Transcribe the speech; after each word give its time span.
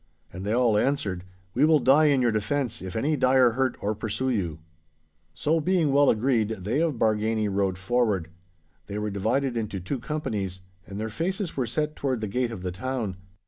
And 0.33 0.41
they 0.41 0.51
all 0.51 0.79
answered, 0.79 1.23
'We 1.53 1.65
will 1.65 1.77
die 1.77 2.05
in 2.05 2.23
your 2.23 2.31
defence 2.31 2.81
if 2.81 2.95
any 2.95 3.15
dire 3.15 3.51
hurt 3.51 3.75
or 3.81 3.93
pursue 3.93 4.31
you!' 4.31 4.57
So 5.35 5.59
being 5.59 5.91
well 5.91 6.09
agreed, 6.09 6.49
they 6.59 6.81
of 6.81 6.95
Bargany 6.97 7.47
rode 7.47 7.77
forward. 7.77 8.31
They 8.87 8.97
were 8.97 9.11
divided 9.11 9.55
into 9.55 9.79
two 9.79 9.99
companies, 9.99 10.61
and 10.87 10.99
their 10.99 11.09
faces 11.09 11.55
were 11.55 11.67
set 11.67 11.95
toward 11.95 12.19
the 12.19 12.27
gate 12.27 12.49
of 12.51 12.63
the 12.63 12.71
town. 12.71 13.17